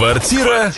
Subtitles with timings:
[0.00, 0.72] Квартира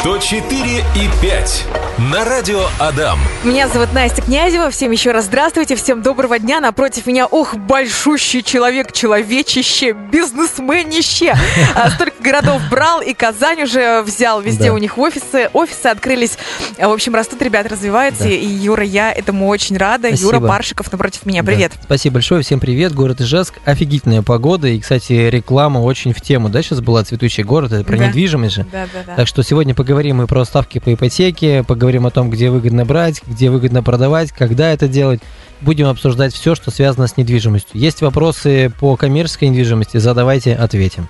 [0.00, 1.64] 104 и 5
[2.10, 3.20] на радио Адам.
[3.44, 4.70] Меня зовут Настя Князева.
[4.70, 5.76] Всем еще раз здравствуйте.
[5.76, 6.60] Всем доброго дня.
[6.60, 11.36] Напротив меня, ох, большущий человек, человечище, бизнесменище.
[11.76, 14.40] А, Столько городов брал, и Казань уже взял.
[14.40, 14.74] Везде Да.
[14.74, 15.48] у них офисы.
[15.52, 16.38] Офисы открылись.
[16.78, 18.24] А, В общем, растут ребята, развиваются.
[18.24, 18.30] Да.
[18.30, 20.08] И Юра, я этому очень рада.
[20.08, 20.36] Спасибо.
[20.36, 21.42] Юра Паршиков напротив меня.
[21.42, 21.52] Да.
[21.52, 21.72] Привет.
[21.84, 22.94] Спасибо большое, всем привет.
[22.94, 23.54] Город Ижевск.
[23.64, 24.66] Офигительная погода.
[24.68, 26.48] И, кстати, реклама очень в тему.
[26.48, 28.07] Да, сейчас была цветущий город, это про Да.
[28.08, 28.66] Недвижимость же.
[28.70, 29.14] Да, да, да.
[29.16, 33.22] Так что сегодня поговорим и про ставки по ипотеке, поговорим о том, где выгодно брать,
[33.26, 35.20] где выгодно продавать, когда это делать.
[35.60, 37.80] Будем обсуждать все, что связано с недвижимостью.
[37.80, 41.08] Есть вопросы по коммерческой недвижимости, задавайте, ответим.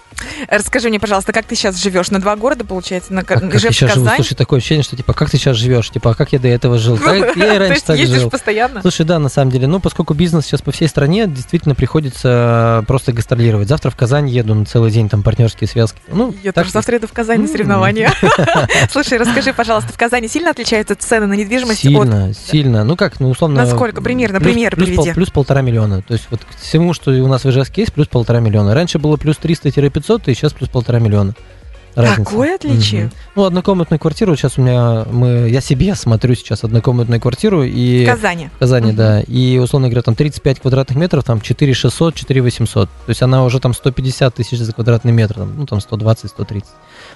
[0.48, 2.10] Расскажи мне, пожалуйста, как ты сейчас живешь?
[2.10, 3.12] На два города, получается?
[3.12, 4.08] На Как, как я Ижевск, сейчас живу?
[4.16, 5.90] Слушай, такое ощущение, что типа, как ты сейчас живешь?
[5.90, 6.98] Типа, а как я до этого жил?
[7.08, 8.28] Так, я и раньше так жил.
[8.28, 8.82] постоянно?
[8.82, 13.12] Слушай, да, на самом деле, ну, поскольку бизнес сейчас по всей стране, действительно приходится просто
[13.12, 13.68] гастролировать.
[13.68, 15.98] Завтра в Казань еду на целый день, там партнерские связки.
[16.08, 18.12] Ну, Я тоже завтра еду в Казань на соревнования.
[18.90, 21.80] Слушай, расскажи, пожалуйста, в Казани сильно отличаются цены на недвижимость.
[21.80, 22.84] Сильно, сильно.
[22.84, 23.64] Ну как, ну условно...
[23.64, 24.02] Насколько?
[24.02, 25.12] Примерно, плюс- пример плюс, приведи.
[25.12, 26.02] плюс полтора миллиона.
[26.02, 28.74] То есть вот к всему, что у нас в Ижевске есть, плюс полтора миллиона.
[28.74, 31.34] Раньше было плюс 300-500, и сейчас плюс полтора миллиона.
[31.98, 32.24] Разница.
[32.24, 33.04] Такое отличие?
[33.04, 33.12] Мгм.
[33.34, 38.04] Ну, однокомнатную квартиру сейчас у меня, мы, я себе смотрю сейчас однокомнатную квартиру, и...
[38.04, 38.50] В Казани.
[38.54, 38.96] В Казани, Мгм.
[38.96, 39.20] да.
[39.22, 42.88] И, условно говоря, там 35 квадратных метров, там 4 600, 4 800.
[42.88, 46.68] То есть она уже там 150 тысяч за квадратный метр, там, ну там 120, 130.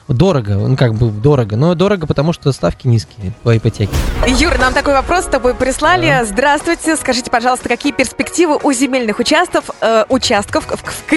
[0.08, 1.56] Дорого, ну как бы дорого.
[1.56, 3.92] Но дорого, потому что ставки низкие по ипотеке.
[4.26, 6.22] Юр, нам такой вопрос с тобой прислали.
[6.24, 6.96] Здравствуйте.
[6.96, 11.08] Скажите, пожалуйста, какие перспективы у земельных участков, э, участков в, в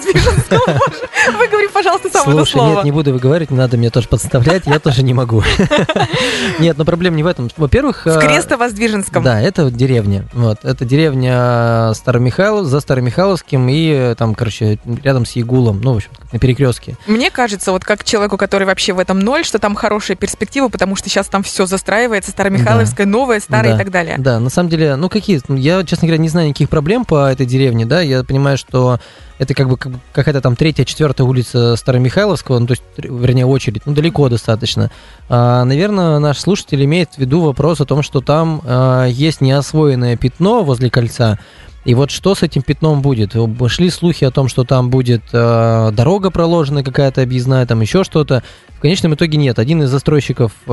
[0.00, 0.58] Крестково-Воздвиженском?
[0.66, 2.74] Боже, Выговори, пожалуйста, это Слушай, слово.
[2.76, 5.42] нет, не буду выговаривать, не надо мне тоже подставлять, я тоже не могу.
[6.58, 7.50] Нет, но проблема не в этом.
[7.56, 8.04] Во-первых...
[8.04, 9.22] В э, Крестово-Воздвиженском.
[9.22, 10.24] Да, это деревня.
[10.32, 10.58] Вот.
[10.64, 16.10] Это деревня Старомихайлов, за Старомихайловским и э, там, короче, рядом с Ягулом, ну, в общем,
[16.32, 16.96] на перекрестке.
[17.06, 20.96] Мне кажется, вот как человеку, который вообще в этом ноль, что там хорошая перспектива, потому
[20.96, 23.76] что сейчас там все застраивается, Старомихайловская, новая, старая Да.
[23.76, 24.16] и так далее.
[24.18, 27.46] Да, на самом деле, ну какие, я, честно говоря, не знаю никаких проблем по этой
[27.46, 28.98] деревне, да, я понимаю, что
[29.38, 33.46] это как бы как бы какая-то там третья, четвертая улица Старомихайловского, ну, то есть, вернее,
[33.46, 34.90] очередь, ну, далеко достаточно.
[35.28, 40.16] А, наверное, наш слушатель имеет в виду вопрос о том, что там а, есть неосвоенное
[40.16, 41.38] пятно возле кольца,
[41.84, 43.34] и вот что с этим пятном будет?
[43.68, 48.42] Шли слухи о том, что там будет э, дорога проложена какая-то объездная, там еще что-то.
[48.76, 49.58] В конечном итоге нет.
[49.58, 50.72] Один из застройщиков э,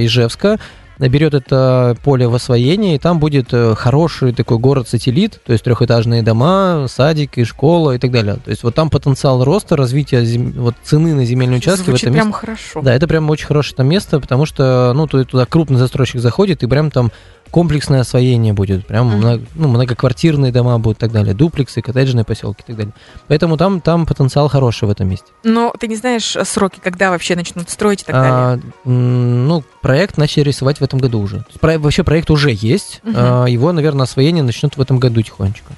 [0.00, 0.58] Ижевска
[1.06, 6.22] берет это поле в освоение, и там будет э, хороший такой город-сателлит, то есть трехэтажные
[6.22, 8.36] дома, садик и школа и так далее.
[8.44, 12.04] То есть вот там потенциал роста, развития зем- вот цены на земельные участки в Звучит
[12.08, 12.40] этом прям месте.
[12.40, 12.82] хорошо.
[12.82, 16.66] Да, это прям очень хорошее там место, потому что, ну, туда крупный застройщик заходит, и
[16.66, 17.12] прям там
[17.50, 19.16] комплексное освоение будет, прям Мгм.
[19.18, 22.92] много- ну, многоквартирные дома будут и так далее, дуплексы, коттеджные поселки и так далее.
[23.26, 25.26] Поэтому там, там потенциал хороший в этом месте.
[25.44, 28.30] Но ты не знаешь э, сроки, когда вообще начнут строить и так далее?
[28.32, 31.44] А, ну, проект начали рисовать в этом году уже.
[31.60, 33.14] Про- вообще проект уже есть, Мгм.
[33.16, 35.72] а, его, наверное, освоение начнут в этом году тихонечко.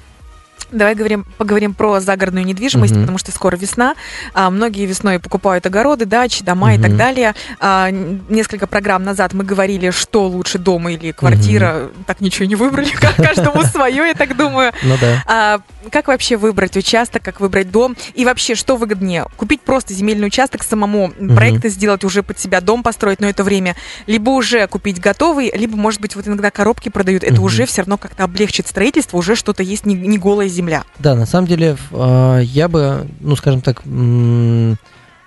[0.71, 3.01] Давай говорим, поговорим про загородную недвижимость, Мгм.
[3.01, 3.95] потому что скоро весна.
[4.33, 7.35] А, многие весной покупают огороды, дачи, дома и так далее.
[7.59, 11.89] А, несколько программ назад мы говорили, что лучше дома или квартира.
[12.07, 14.71] Так ничего не выбрали, каждому свое, я так думаю.
[14.83, 15.23] Ну да.
[15.27, 15.59] А
[15.91, 17.97] как вообще выбрать участок, как выбрать дом?
[18.13, 19.25] И вообще, что выгоднее?
[19.35, 23.75] Купить просто земельный участок, самому проекты сделать, уже под себя дом построить, но это время.
[24.07, 27.23] Либо уже купить готовый, либо, может быть, вот иногда коробки продают.
[27.23, 30.60] Это уже все равно как-то облегчит строительство, уже что-то есть, не, не голая земля.
[30.99, 33.83] Да, на самом деле а, я бы, ну, скажем так,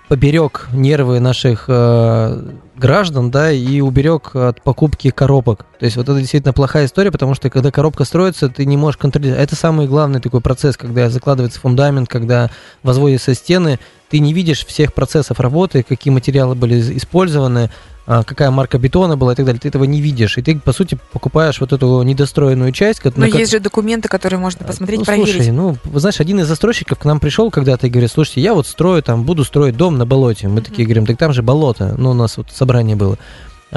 [0.07, 5.65] поберег нервы наших э, граждан, да, и уберег от покупки коробок.
[5.79, 8.97] То есть вот это действительно плохая история, потому что когда коробка строится, ты не можешь
[8.97, 9.41] контролировать.
[9.41, 12.51] Это самый главный такой процесс, когда закладывается фундамент, когда
[12.83, 13.79] возводятся стены,
[14.09, 19.33] ты не видишь всех процессов работы, какие материалы были использованы, а, какая марка бетона была
[19.33, 19.59] и так далее.
[19.59, 20.37] Ты этого не видишь.
[20.37, 23.01] И ты, по сути, покупаешь вот эту недостроенную часть.
[23.15, 25.33] Но есть же документы, которые можно посмотреть, ну, проверить.
[25.33, 28.67] Слушай, ну, знаешь, один из застройщиков к нам пришел когда-то и говорит, слушайте, я вот
[28.67, 30.47] строю там, буду строить дом на болоте.
[30.47, 30.63] Мы Мгм.
[30.63, 31.95] такие говорим, так там же болото.
[31.97, 33.17] Ну, у нас вот собрание было.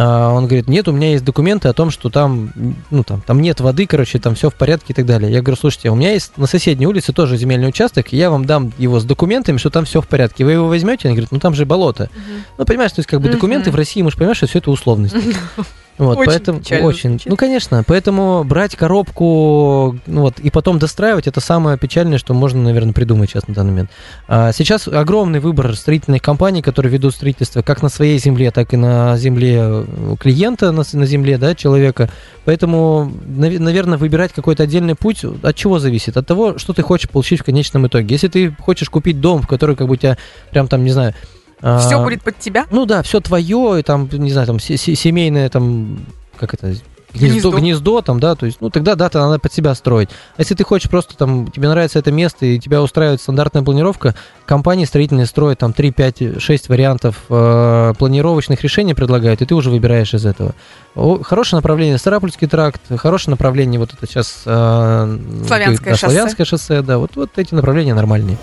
[0.00, 2.52] А, он говорит, нет, у меня есть документы о том, что там,
[2.90, 5.32] ну, там, там нет воды, короче, там все в порядке и так далее.
[5.32, 8.44] Я говорю, слушайте, у меня есть на соседней улице тоже земельный участок, и я вам
[8.44, 10.44] дам его с документами, что там все в порядке.
[10.44, 11.08] Вы его возьмете?
[11.08, 12.10] Он говорит, ну, там же болото.
[12.14, 12.44] Мгм.
[12.58, 13.74] Ну, понимаешь, то есть, как бы документы Мгм.
[13.74, 15.16] в России, мы же понимаешь, что все это условность.
[15.98, 17.10] Вот, Очень поэтому печально очень.
[17.10, 17.30] звучит.
[17.30, 22.62] Ну, конечно, поэтому брать коробку, ну вот, и потом достраивать, это самое печальное, что можно,
[22.62, 23.90] наверное, придумать сейчас на данный момент.
[24.28, 28.76] А сейчас огромный выбор строительных компаний, которые ведут строительство как на своей земле, так и
[28.76, 32.08] на земле э, клиента, на, на земле, да, человека.
[32.44, 36.16] Поэтому, наверное, выбирать какой-то отдельный путь от чего зависит?
[36.16, 38.14] От того, что ты хочешь получить в конечном итоге.
[38.14, 40.16] Если ты хочешь купить дом, в который как бы у тебя
[40.52, 41.14] прям там, не знаю,
[41.60, 42.66] Все будет под тебя?
[42.70, 45.98] Ну да, все твое, и там, не знаю, там семейное, там,
[46.38, 46.74] как это,
[47.14, 50.10] гнездо, гнездо, гнездо там, да, то есть, ну, тогда, да, надо под себя строить.
[50.36, 54.14] А если ты хочешь просто там, тебе нравится это место, и тебя устраивает стандартная планировка,
[54.46, 59.70] компании строительные строят там 3, 5, 6 вариантов э, планировочных решений предлагают, и ты уже
[59.70, 60.54] выбираешь из этого.
[60.94, 64.42] О, хорошее направление Старопольский тракт, хорошее направление вот это сейчас...
[64.46, 66.14] Э, Славянское да, шоссе.
[66.14, 68.38] Славянское шоссе, да, вот, вот эти направления нормальные.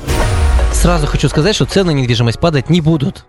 [0.75, 3.25] Сразу хочу сказать, что цены на недвижимость падать не будут.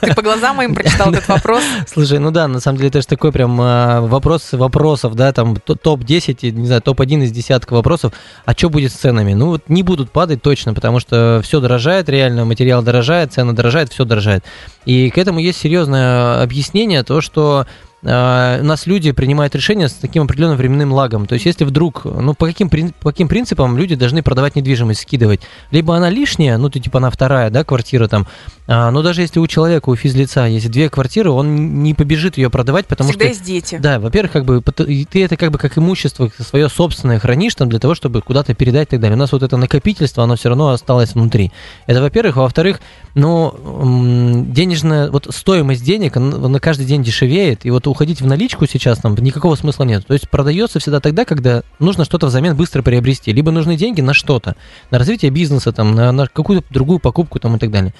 [0.00, 1.64] Ты по глазам моим прочитал этот вопрос?
[1.88, 5.56] Слушай, ну да, на самом деле это же такой прям а, вопрос вопросов, да, там
[5.56, 8.12] топ-10, не знаю, топ-1 из десятка вопросов.
[8.44, 9.32] А что будет с ценами?
[9.32, 13.90] Ну вот не будут падать точно, потому что все дорожает, реально материал дорожает, цены дорожают,
[13.92, 14.44] все дорожает.
[14.84, 17.66] И к этому есть серьезное объяснение, то, что
[18.02, 21.26] у нас люди принимают решения с таким определенным временным лагом.
[21.26, 25.40] То есть, если вдруг, ну, по каким, по каким принципам люди должны продавать недвижимость, скидывать?
[25.70, 28.26] Либо она лишняя, ну, то типа она вторая, да, квартира там.
[28.66, 32.50] А, но даже если у человека, у физлица есть две квартиры, он не побежит ее
[32.50, 33.34] продавать, потому Всегда что...
[33.34, 33.78] есть дети.
[33.82, 37.80] Да, во-первых, как бы ты это как бы как имущество свое собственное хранишь там для
[37.80, 39.16] того, чтобы куда-то передать и так далее.
[39.16, 41.50] У нас вот это накопительство, оно все равно осталось внутри.
[41.86, 42.36] Это во-первых.
[42.36, 42.80] Во-вторых,
[43.14, 48.98] ну, денежная, вот стоимость денег на каждый день дешевеет, и вот уходить в наличку сейчас
[48.98, 50.06] там никакого смысла нет.
[50.06, 53.32] То есть продается всегда тогда, когда нужно что-то взамен быстро приобрести.
[53.32, 54.56] Либо нужны деньги на что-то,
[54.90, 57.94] на развитие бизнеса, там, на, на какую-то другую покупку там, и так далее.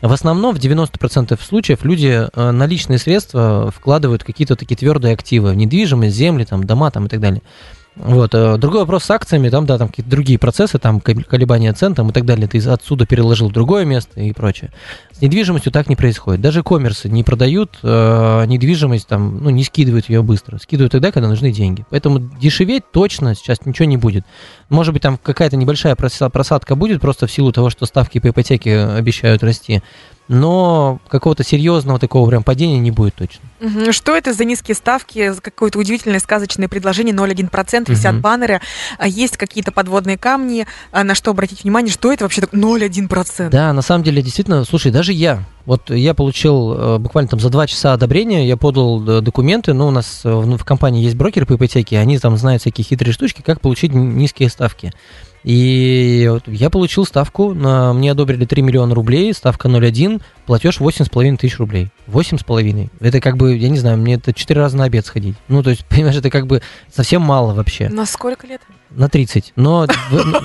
[0.00, 5.56] В основном в 90% случаев люди э, наличные средства вкладывают какие-то такие твердые активы, в
[5.56, 7.42] недвижимость, земли, там, дома там, и так далее.
[7.96, 8.34] Вот.
[8.34, 12.10] Э, другой вопрос с акциями, там, да, там какие-то другие процессы, там, колебания цен, там,
[12.10, 14.72] и так далее, ты отсюда переложил в другое место и прочее.
[15.12, 16.40] С недвижимостью так не происходит.
[16.40, 20.58] Даже коммерсы не продают э, недвижимость, там, ну, не скидывают ее быстро.
[20.58, 21.84] Скидывают тогда, когда нужны деньги.
[21.90, 24.24] Поэтому дешеветь точно сейчас ничего не будет.
[24.68, 28.80] Может быть, там какая-то небольшая просадка будет, просто в силу того, что ставки по ипотеке
[28.80, 29.82] обещают расти
[30.28, 33.40] но какого-то серьезного такого прям падения не будет точно.
[33.92, 38.22] Что это за низкие ставки, за какое-то удивительное сказочное предложение 0,1%, висят угу.
[38.22, 38.60] баннеры,
[38.98, 43.50] а есть какие-то подводные камни, а на что обратить внимание, что это вообще такое 0,1%?
[43.50, 47.50] Да, на самом деле, действительно, слушай, даже я, вот я получил э, буквально там за
[47.50, 51.16] два часа одобрения, я подал э, документы, ну, у нас в, ну, в компании есть
[51.16, 54.92] брокеры по ипотеке, они там знают всякие хитрые штучки, как получить низкие ставки.
[55.44, 61.36] И вот я получил ставку, на, мне одобрили 3 миллиона рублей, ставка 0,1, платеж 8,5
[61.36, 61.90] тысяч рублей.
[62.08, 62.90] 8,5.
[63.00, 65.36] Это как бы, я не знаю, мне это 4 раза на обед сходить.
[65.48, 67.90] Ну, то есть, понимаешь, это как бы совсем мало вообще.
[67.90, 68.62] На сколько лет?
[68.90, 69.52] На 30.
[69.56, 69.86] Но,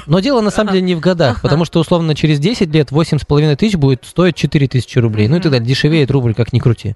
[0.06, 3.56] но дело на самом деле не в годах, потому что, условно, через 10 лет 8,5
[3.56, 5.30] тысяч будет стоить 4 тысячи рублей.
[5.30, 5.68] Ну и так далее.
[5.68, 6.96] Дешевеет рубль, как ни крути.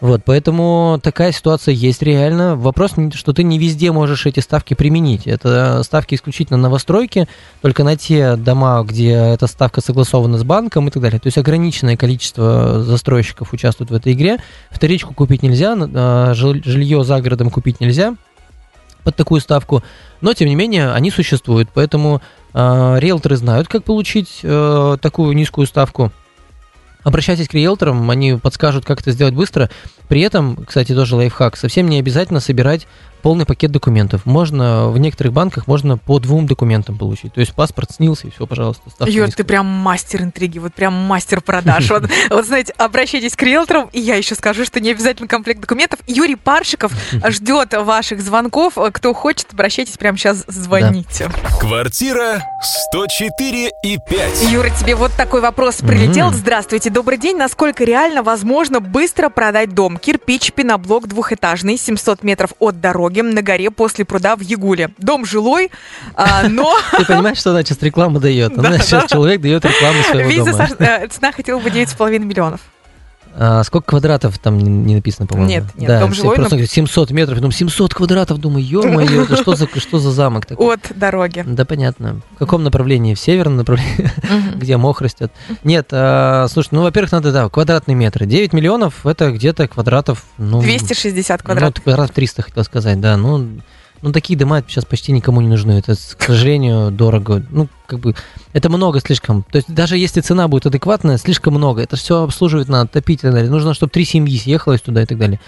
[0.00, 2.56] Вот, поэтому такая ситуация есть реально.
[2.56, 5.26] Вопрос, что ты не везде можешь эти ставки применить.
[5.26, 7.28] Это ставки исключительно новостройки,
[7.60, 11.20] только на те дома, где эта ставка согласована с банком и так далее.
[11.20, 14.38] То есть ограниченное количество застройщиков участвует в этой игре.
[14.70, 18.14] Вторичку купить нельзя, а, жилье за городом купить нельзя
[19.04, 19.82] под такую ставку,
[20.20, 22.20] но тем не менее они существуют, поэтому
[22.52, 26.12] э, риэлторы знают, как получить э, такую низкую ставку.
[27.02, 29.70] Обращайтесь к риэлторам, они подскажут, как это сделать быстро.
[30.08, 32.86] При этом, кстати, тоже лайфхак, совсем не обязательно собирать
[33.20, 34.26] полный пакет документов.
[34.26, 37.34] Можно в некоторых банках можно по двум документам получить.
[37.34, 38.82] То есть паспорт снился и все, пожалуйста.
[39.06, 41.90] Юр, ты прям мастер интриги, вот прям мастер продаж.
[41.90, 46.00] Вот, вот знаете, обращайтесь к риэлторам, и я еще скажу, что не обязательно комплект документов.
[46.06, 46.92] Юрий Паршиков
[47.28, 48.74] ждет ваших звонков.
[48.92, 51.30] Кто хочет, обращайтесь прямо сейчас, звоните.
[51.60, 52.42] Квартира
[52.90, 54.50] 104 и 5.
[54.50, 56.32] Юра, тебе вот такой вопрос прилетел.
[56.32, 57.36] Здравствуйте, добрый день.
[57.36, 59.96] Насколько реально возможно быстро продать дом?
[59.96, 64.90] Кирпич, пеноблок двухэтажный, 700 метров от дороги дороге на горе после пруда в Ягуле.
[64.98, 65.70] Дом жилой,
[66.14, 66.76] а, но...
[66.96, 68.56] Ты понимаешь, что она сейчас рекламу дает?
[68.56, 70.68] Она сейчас человек дает рекламу своего дома.
[70.78, 72.60] Э, цена хотела бы 9,5 миллионов.
[73.42, 75.48] А сколько квадратов там не написано, по-моему?
[75.48, 76.36] Нет, нет, да, дом жилой.
[76.36, 76.64] Просто но...
[76.66, 80.74] 700 метров, думаю, 700 квадратов, думаю, ё-моё, это что за, что за замок такой?
[80.74, 81.42] От дороги.
[81.46, 82.20] Да, понятно.
[82.34, 83.14] В каком направлении?
[83.14, 84.10] В северном направлении,
[84.56, 85.32] где мох растет?
[85.64, 88.26] Нет, а, слушай, ну, во-первых, надо, да, квадратные метры.
[88.26, 90.60] 9 миллионов, это где-то квадратов, ну...
[90.60, 91.76] 260 квадратов.
[91.78, 93.48] Ну, квадратов 300, хотел сказать, да, ну...
[94.02, 95.72] Ну, такие дома сейчас почти никому не нужны.
[95.72, 97.44] Это, к сожалению, дорого.
[97.50, 98.14] Ну, как бы,
[98.52, 99.42] это много слишком.
[99.50, 101.82] То есть, даже если цена будет адекватная, слишком много.
[101.82, 103.50] Это все обслуживать надо, топить и так далее.
[103.50, 105.40] Нужно, чтобы три семьи съехалось туда и так далее.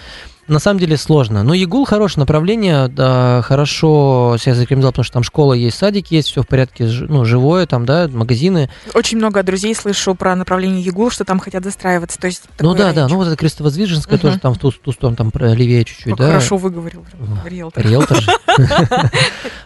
[0.48, 1.42] На самом деле сложно.
[1.42, 6.28] Но ЕГУЛ хорошее направление, да, хорошо себя зарекомендовал, потому что там школа есть, садик есть,
[6.28, 8.68] все в порядке, ну, живое там, да, магазины.
[8.94, 12.18] Очень много друзей слышу про направление ЕГУЛ, что там хотят застраиваться.
[12.18, 14.22] То есть ну да, да, ну вот это Крестовоздвиженская угу.
[14.22, 16.26] тоже там в ту, ту сторону, там левее чуть-чуть, да.
[16.26, 17.04] Хорошо выговорил,
[17.44, 17.84] риэлтор.
[17.84, 18.30] Риэлтор же.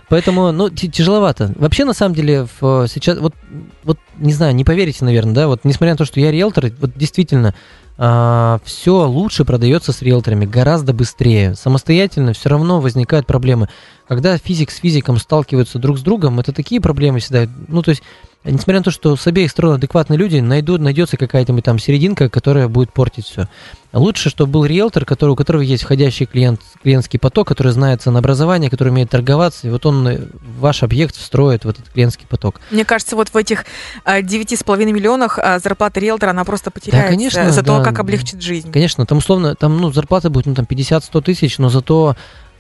[0.09, 1.53] Поэтому, ну, тяжеловато.
[1.57, 3.35] Вообще, на самом деле, сейчас, вот,
[3.83, 6.93] вот, не знаю, не поверите, наверное, да, вот, несмотря на то, что я риэлтор, вот
[6.95, 7.55] действительно,
[7.99, 11.55] а, все лучше продается с риэлторами, гораздо быстрее.
[11.55, 13.69] Самостоятельно все равно возникают проблемы.
[14.07, 17.47] Когда физик с физиком сталкиваются друг с другом, это такие проблемы всегда.
[17.69, 18.03] Ну, то есть
[18.51, 22.69] несмотря на то, что с обеих сторон адекватные люди, найдут, найдется какая-то там серединка, которая
[22.69, 23.49] будет портить все.
[23.93, 28.69] Лучше, чтобы был риэлтор, который, у которого есть входящий клиент, клиентский поток, который знает ценообразование,
[28.69, 30.21] который умеет торговаться, и вот он э,
[30.59, 32.61] ваш объект встроит в этот клиентский поток.
[32.71, 33.65] Мне кажется, вот в этих
[34.05, 37.83] а, девяти с половиной миллионах а, зарплата риэлтора, она просто потеряется да, конечно, за то,
[37.83, 38.71] как облегчит жизнь.
[38.71, 42.17] Конечно, там условно, там ну, зарплата будет ну, там 50-100 тысяч, но зато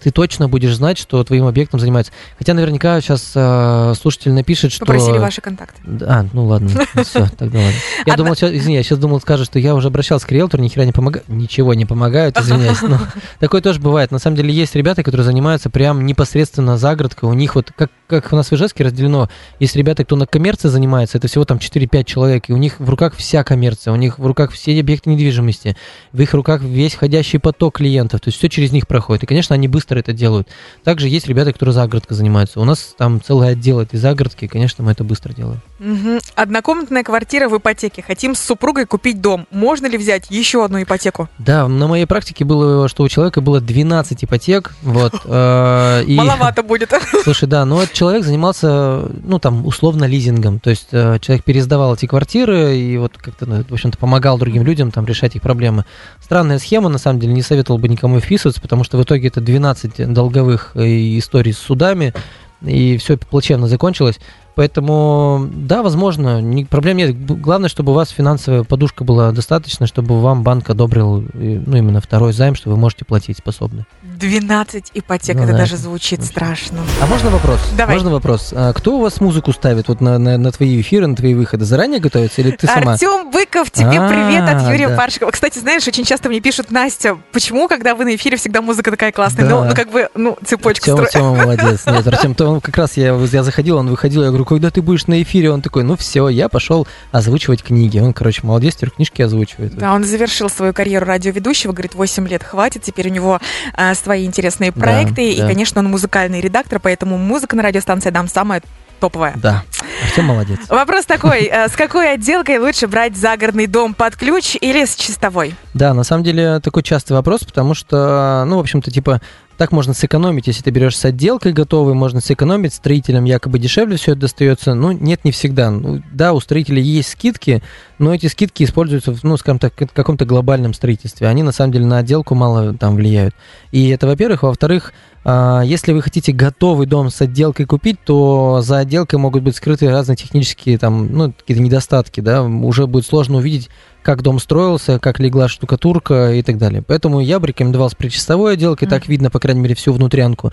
[0.07, 2.13] ты точно будешь знать, что твоим объектом занимается.
[2.39, 4.87] Хотя наверняка сейчас э, слушатель напишет, что...
[4.87, 5.83] Попросили ваши контакты.
[6.03, 6.69] А, ну ладно,
[7.03, 7.75] все, тогда ладно.
[8.07, 10.85] Я думал, извини, я сейчас думал, скажет, что я уже обращался к риэлтору, ни хера
[10.85, 11.29] не помогает.
[11.29, 12.83] Ничего не помогают, извиняюсь.
[12.83, 13.01] Но
[13.41, 14.13] такое тоже бывает.
[14.13, 17.29] На самом деле есть ребята, которые занимаются прям непосредственно загородкой.
[17.29, 20.69] У них вот, как, как у нас в Ижевске разделено, есть ребята, кто на коммерции
[20.69, 24.21] занимается, это всего там 4-5 человек, и у них в руках вся коммерция, у них
[24.21, 25.77] в руках все объекты недвижимости,
[26.13, 29.25] в их руках весь входящий поток клиентов, то есть все через них проходит.
[29.25, 30.49] И, конечно, они быстро это делают.
[30.85, 32.61] Также есть ребята, которые загородкой занимаются.
[32.61, 35.61] У нас там целый отдел этой загородки, конечно, мы это быстро делаем.
[35.78, 36.21] Угу.
[36.35, 38.02] Однокомнатная квартира в ипотеке.
[38.02, 39.47] Хотим с супругой купить дом.
[39.50, 41.28] Можно ли взять еще одну ипотеку?
[41.38, 44.73] Да, на моей практике было, что у человека было 12 ипотек.
[44.83, 46.14] Вот, э, и...
[46.16, 46.92] Маловато будет.
[47.25, 50.61] Слушай, да, но человек занимался, ну, там, условно лизингом.
[50.61, 54.62] То есть э, человек пересдавал эти квартиры и вот как-то, ну, в общем-то, помогал другим
[54.62, 55.85] людям там решать их проблемы.
[56.23, 59.40] Странная схема, на самом деле, не советовал бы никому вписываться, потому что в итоге это
[59.40, 60.87] 12 долговых э,
[61.18, 62.14] историй с судами,
[62.62, 64.18] и все плачевно закончилось.
[64.57, 67.15] Поэтому, да, возможно, не, проблем нет.
[67.27, 72.33] Главное, чтобы у вас финансовая подушка была достаточно, чтобы вам банк одобрил, ну, именно второй
[72.33, 73.85] займ, что вы можете платить способны.
[74.03, 76.31] 12 ипотек, ну, это да, даже звучит очень.
[76.31, 76.79] страшно.
[77.03, 77.61] А можно вопрос?
[77.77, 77.97] Давай.
[77.97, 78.55] Можно вопрос?
[78.57, 81.67] А кто у вас музыку ставит вот на, на, на твои эфиры, на твои выходы?
[81.67, 82.95] Заранее готовится или ты сама?
[82.95, 84.97] Артем Быков, тебе а, привет от Юрия да.
[84.97, 85.33] Паршикова.
[85.33, 89.13] Кстати, знаешь, очень часто мне пишут, Настя, почему, когда вы на эфире, всегда музыка такая
[89.13, 89.45] классная?
[89.45, 89.51] Да.
[89.51, 91.85] Ну, ну, как бы, ну, цепочку Артем, Артем молодец.
[91.85, 94.81] Нет, Артем, то он как раз, я, я заходил, он выходил, я говорю, когда ты
[94.81, 95.50] будешь на эфире?
[95.50, 97.99] Он такой, ну все, я пошел озвучивать книги.
[97.99, 99.76] Он, короче, молодец, теперь книжки озвучивает.
[99.76, 103.41] Да, он завершил свою карьеру радиоведущего, говорит, 8 лет хватит, теперь у него
[103.75, 105.47] а, свои интересные проекты, да, и, да.
[105.47, 108.62] конечно, он музыкальный редактор, поэтому музыка на радиостанции «Дам» самая
[109.00, 109.35] топовая.
[109.37, 109.65] Да.
[110.03, 110.61] Артем молодец.
[110.69, 115.55] Вопрос такой, э, с какой отделкой лучше брать загородный дом под ключ или с чистовой?
[115.75, 119.21] Да, на самом деле такой частый вопрос, потому что, ну, в общем-то, типа,
[119.57, 124.13] так можно сэкономить, если ты берешь с отделкой готовой, можно сэкономить, строителям якобы дешевле все
[124.13, 124.75] это достается.
[124.75, 125.71] Ну, нет, не всегда.
[125.71, 127.63] Ну, да, у строителей есть скидки,
[127.99, 131.29] но эти скидки используются, ну, скажем так, в каком-то глобальном строительстве.
[131.29, 133.35] Они, на самом деле, на отделку мало там влияют.
[133.73, 134.43] И это, во-первых.
[134.43, 134.93] Во-вторых,
[135.25, 139.91] а, если вы хотите готовый дом с отделкой купить, то за отделкой могут быть скрыты
[139.91, 143.69] разные технические там, ну, какие-то недостатки, да, уже будет сложно увидеть,
[144.07, 146.81] как дом строился, как легла штукатурка и так далее.
[146.81, 148.91] Поэтому я бы рекомендовал с причастовой отделкой, mm-hmm.
[148.91, 150.53] так видно, по крайней мере, всю внутрянку.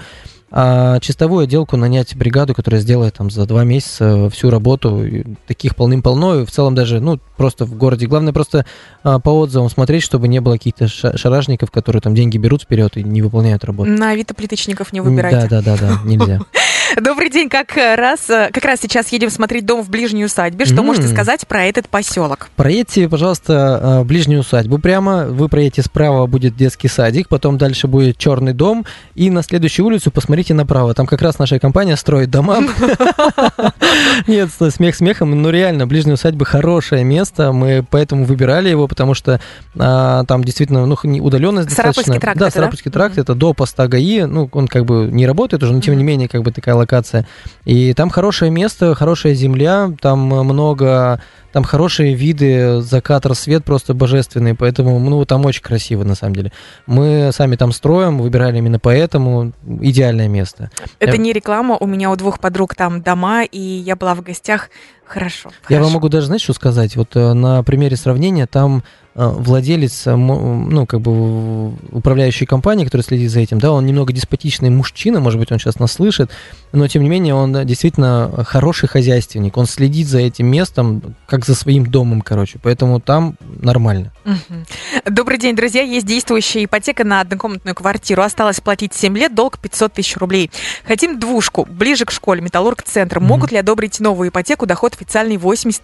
[0.49, 5.03] А чистовую отделку нанять бригаду, которая сделает там за два месяца всю работу.
[5.45, 6.39] Таких полным-полно.
[6.41, 8.07] И в целом даже, ну, просто в городе.
[8.07, 8.65] Главное просто
[9.03, 13.03] а, по отзывам смотреть, чтобы не было каких-то шаражников, которые там деньги берут вперед и
[13.03, 13.91] не выполняют работу.
[13.91, 15.47] На авито плиточников не выбирайте.
[15.47, 16.39] Да, да, да, да, нельзя.
[17.01, 20.65] Добрый день, как раз, э, как раз сейчас едем смотреть дом в ближней усадьбе.
[20.65, 20.83] Что mm.
[20.83, 22.49] можете сказать про этот поселок?
[22.55, 25.25] Проедьте, пожалуйста, э, ближнюю усадьбу прямо.
[25.25, 28.85] Вы проедете справа, будет детский садик, потом дальше будет черный дом,
[29.15, 30.93] и на следующую улицу посмотрите направо.
[30.93, 32.59] Там как раз наша компания строит дома.
[34.27, 37.51] Нет, смех смехом, но реально, ближняя усадьба хорошее место.
[37.51, 39.39] Мы поэтому выбирали его, потому что
[39.77, 42.19] а, там действительно ну, удаленность достаточно.
[42.19, 42.37] тракт.
[42.37, 44.25] Да, Сарапульский тракт, это до поста ГАИ.
[44.25, 47.25] Ну, он как бы не работает уже, но тем не менее, как бы такая локация.
[47.65, 51.21] И там хорошее место, хорошая земля, там много,
[51.53, 56.51] там хорошие виды, закат, рассвет просто божественный, поэтому, ну, там очень красиво, на самом деле.
[56.87, 60.71] Мы сами там строим, выбирали именно поэтому идеальное место.
[60.99, 64.71] Это не реклама, у меня у двух подруг там дома, и я была в гостях,
[65.05, 65.51] хорошо.
[65.69, 65.83] Я хорошо.
[65.83, 66.95] вам могу даже, знаете, что сказать?
[66.95, 68.83] Вот э, на примере сравнения там
[69.15, 74.11] Э, владелец, э, ну, как бы управляющей компании, который следит за этим, да, он немного
[74.11, 76.31] деспотичный мужчина, может быть, он сейчас нас слышит,
[76.71, 81.47] но, тем не менее, он действительно хороший хозяйственник, он следит за этим местом, как как
[81.47, 82.57] за своим домом, короче.
[82.63, 84.13] Поэтому там нормально.
[85.05, 85.81] Добрый день, друзья.
[85.81, 88.23] Есть действующая ипотека на однокомнатную квартиру.
[88.23, 90.51] Осталось платить 7 лет, долг 500 тысяч рублей.
[90.85, 93.19] Хотим двушку, ближе к школе, металлург-центр.
[93.19, 95.81] Могут ли одобрить новую ипотеку, доход официальный 80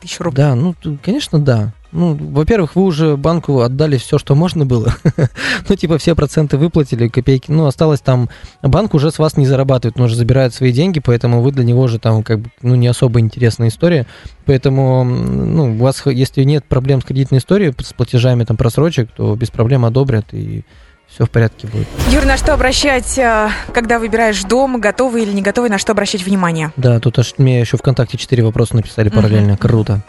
[0.00, 0.44] тысяч рублей?
[0.44, 1.74] Да, ну, конечно, да.
[1.92, 4.94] Ну, во-первых, вы уже банку отдали все, что можно было.
[5.68, 7.50] ну, типа, все проценты выплатили, копейки.
[7.50, 8.30] Ну, осталось там...
[8.62, 11.86] Банк уже с вас не зарабатывает, он уже забирает свои деньги, поэтому вы для него
[11.88, 14.06] же там, как бы, ну, не особо интересная история.
[14.46, 19.36] Поэтому, ну, у вас, если нет проблем с кредитной историей, с платежами там просрочек, то
[19.36, 20.64] без проблем одобрят, и
[21.08, 21.86] все в порядке будет.
[22.10, 26.24] Юр, на что обращать, э, когда выбираешь дом, готовый или не готовый, на что обращать
[26.24, 26.72] внимание?
[26.76, 29.52] Да, тут аж мне еще ВКонтакте 4 вопроса написали параллельно.
[29.52, 29.56] Мгм.
[29.58, 30.02] Круто.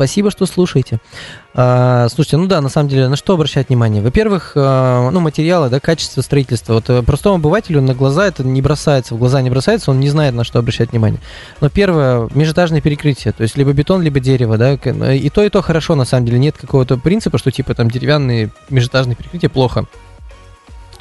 [0.00, 0.98] Спасибо, что слушаете.
[1.52, 4.00] А, слушайте, ну да, на самом деле, на что обращать внимание?
[4.00, 6.72] Во-первых, а, ну, материалы, да, качество строительства.
[6.72, 10.08] Вот э, простому обывателю на глаза это не бросается, в глаза не бросается, он не
[10.08, 11.20] знает, на что обращать внимание.
[11.60, 15.50] Но первое, межэтажное перекрытие, то есть либо бетон, либо дерево, да, э, и то, и
[15.50, 19.84] то хорошо, на самом деле, нет какого-то принципа, что типа там деревянные межэтажные перекрытия плохо.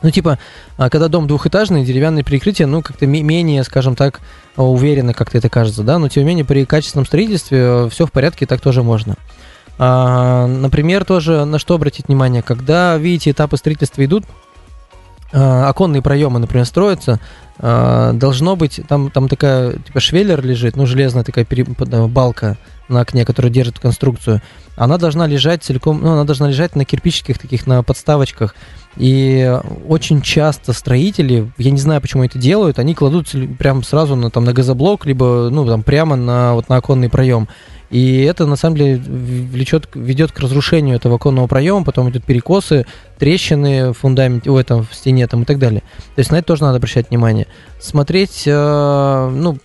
[0.02, 0.40] Ну, типа,
[0.78, 4.22] а, когда дом двухэтажный, деревянное перекрытие, ну, как-то ме- менее, скажем так,
[4.56, 8.12] а, уверенно как-то это кажется, да, но тем не менее при качественном строительстве все в
[8.12, 9.16] порядке, так тоже можно.
[9.78, 14.26] А, например, тоже на что обратить внимание, когда видите этапы строительства идут,
[15.32, 17.20] а, оконные проемы, например, строятся,
[17.60, 22.58] а, должно быть, там, там такая, типа швеллер лежит, ну, железная такая пере- э, балка
[22.90, 24.42] на окне, которая держит конструкцию,
[24.76, 28.56] она должна лежать целиком, ну, она должна лежать на кирпичиках таких, на подставочках,
[28.98, 33.28] и очень часто строители, я не знаю, почему это делают, они кладут
[33.58, 37.48] прям сразу на, там, на газоблок, либо ну, там, прямо на, вот, на оконный проем.
[37.90, 42.86] И это на самом деле влечет, ведет к разрушению этого оконного проема, потом идут перекосы,
[43.18, 45.82] трещины в фундаменте, в этом в стене там, и так далее.
[46.16, 47.48] То есть на это тоже надо обращать внимание.
[47.80, 49.58] Смотреть, э, ну,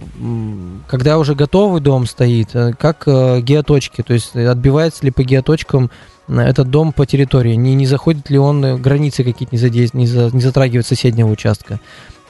[0.89, 5.91] когда уже готовый дом стоит, э, как э, геоточки, то есть отбивается ли по геоточкам
[6.29, 10.07] этот дом по территории, не, не заходит ли он, э, границы какие-то не, задейс- не,
[10.07, 11.81] за- не затрагивает соседнего участка.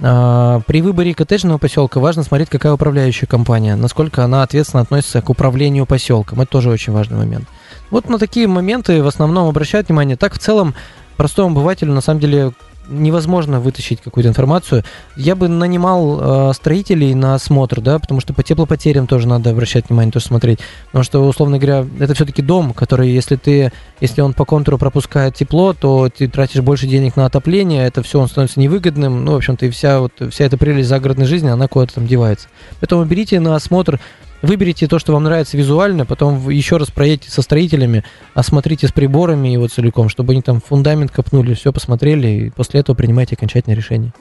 [0.00, 5.30] А, При выборе коттеджного поселка важно смотреть, какая управляющая компания, насколько она ответственно относится к
[5.30, 6.40] управлению поселком.
[6.40, 7.46] Это тоже очень важный момент.
[7.90, 10.16] Вот на такие моменты в основном обращают внимание.
[10.16, 10.74] Так в целом
[11.16, 12.52] простому обывателю на самом деле
[12.88, 14.84] невозможно вытащить какую-то информацию.
[15.16, 19.88] Я бы нанимал э, строителей на осмотр, да, потому что по теплопотерям тоже надо обращать
[19.88, 20.60] внимание, тоже смотреть.
[20.86, 25.34] Потому что, условно говоря, это все-таки дом, который, если ты, если он по контуру пропускает
[25.34, 29.24] тепло, то ты тратишь больше денег на отопление, это все он становится невыгодным.
[29.24, 32.48] Ну, в общем-то, и вся вот вся эта прелесть загородной жизни, она куда-то там девается.
[32.80, 34.00] Поэтому берите на осмотр
[34.44, 38.04] Выберите то, что вам нравится визуально, потом еще раз проедьте со строителями,
[38.34, 42.94] осмотрите с приборами его целиком, чтобы они там фундамент копнули, все посмотрели, и после этого
[42.94, 44.12] принимайте окончательное решение.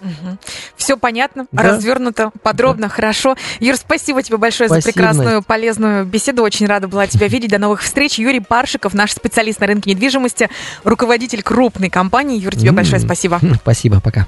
[0.75, 1.63] Все понятно, Да.
[1.63, 3.35] развернуто, подробно, хорошо.
[3.59, 6.43] Юр, спасибо тебе большое за Спасибо, прекрасную, полезную беседу.
[6.43, 7.51] Очень рада была тебя видеть.
[7.51, 8.17] До новых встреч.
[8.17, 10.49] Юрий Паршиков, наш специалист на рынке недвижимости,
[10.83, 12.39] руководитель крупной компании.
[12.39, 13.39] Юр, тебе большое спасибо.
[13.61, 14.27] Спасибо, пока.